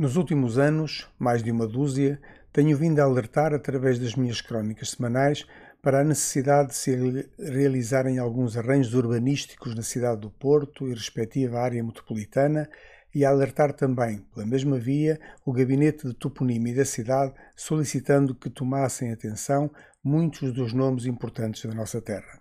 [0.00, 2.18] Nos últimos anos, mais de uma dúzia,
[2.54, 5.46] tenho vindo a alertar através das minhas crónicas semanais
[5.82, 11.60] para a necessidade de se realizarem alguns arranjos urbanísticos na cidade do Porto e respectiva
[11.60, 12.66] área metropolitana
[13.14, 18.48] e a alertar também, pela mesma via, o gabinete de toponímia da cidade, solicitando que
[18.48, 19.70] tomassem atenção
[20.02, 22.40] muitos dos nomes importantes da nossa terra.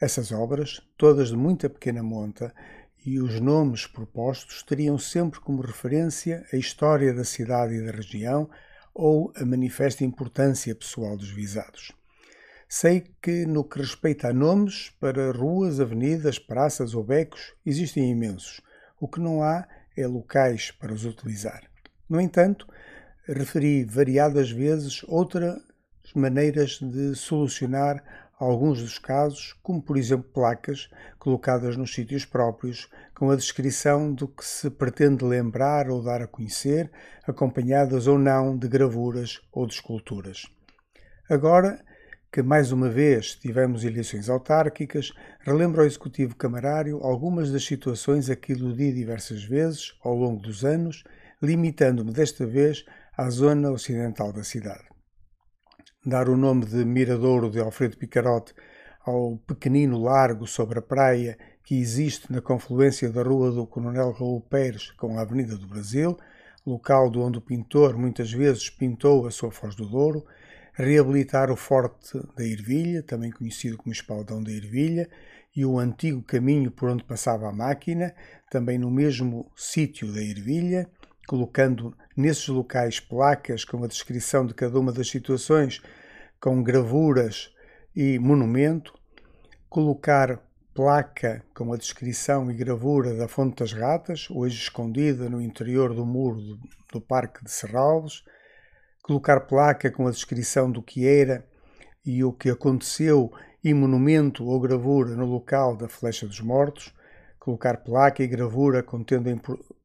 [0.00, 2.52] Essas obras, todas de muita pequena monta,
[3.04, 8.48] e os nomes propostos teriam sempre como referência a história da cidade e da região
[8.94, 11.92] ou a manifesta importância pessoal dos visados.
[12.68, 18.60] Sei que, no que respeita a nomes, para ruas, avenidas, praças ou becos, existem imensos.
[18.98, 21.62] O que não há é locais para os utilizar.
[22.08, 22.66] No entanto,
[23.26, 25.60] referi variadas vezes outras
[26.14, 33.30] maneiras de solucionar alguns dos casos, como por exemplo placas colocadas nos sítios próprios, com
[33.30, 36.90] a descrição do que se pretende lembrar ou dar a conhecer,
[37.26, 40.46] acompanhadas ou não de gravuras ou de esculturas.
[41.30, 41.80] Agora
[42.32, 48.34] que mais uma vez tivemos eleições autárquicas, relembro ao Executivo Camarário algumas das situações a
[48.34, 51.04] que iludi diversas vezes ao longo dos anos,
[51.42, 52.86] limitando-me desta vez
[53.16, 54.91] à zona ocidental da cidade
[56.04, 58.52] dar o nome de Miradouro de Alfredo Picarote
[59.04, 64.40] ao pequenino largo sobre a praia que existe na confluência da Rua do Coronel Raul
[64.40, 66.18] Pérez com a Avenida do Brasil,
[66.66, 70.24] local de onde o pintor muitas vezes pintou a sua Foz do Douro,
[70.72, 75.08] reabilitar o Forte da Ervilha, também conhecido como Espaldão da Ervilha,
[75.54, 78.12] e o antigo caminho por onde passava a máquina,
[78.50, 80.88] também no mesmo sítio da Ervilha,
[81.26, 85.80] colocando nesses locais placas com a descrição de cada uma das situações,
[86.40, 87.52] com gravuras
[87.94, 88.92] e monumento,
[89.68, 90.40] colocar
[90.74, 96.04] placa com a descrição e gravura da Fonte das Ratas, hoje escondida no interior do
[96.04, 96.58] muro do,
[96.92, 98.24] do Parque de Serralves,
[99.02, 101.46] colocar placa com a descrição do que era
[102.04, 103.30] e o que aconteceu
[103.62, 106.92] e monumento ou gravura no local da Flecha dos Mortos,
[107.38, 109.28] colocar placa e gravura contendo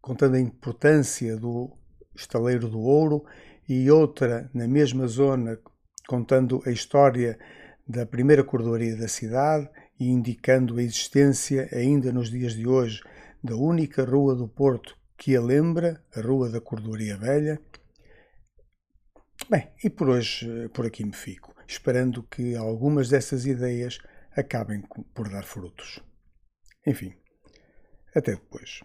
[0.00, 1.76] contando a importância do
[2.14, 3.24] estaleiro do ouro,
[3.68, 5.58] e outra na mesma zona
[6.06, 7.38] contando a história
[7.86, 9.68] da primeira cordoaria da cidade
[10.00, 13.02] e indicando a existência, ainda nos dias de hoje,
[13.42, 17.60] da única rua do Porto que a lembra, a Rua da Cordoaria Velha.
[19.50, 23.98] Bem, e por hoje por aqui me fico, esperando que algumas dessas ideias
[24.36, 24.82] acabem
[25.14, 26.00] por dar frutos.
[26.86, 27.14] Enfim,
[28.14, 28.80] até depois.